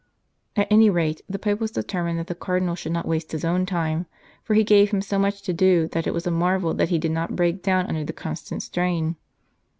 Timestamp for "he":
4.55-4.63, 6.89-6.97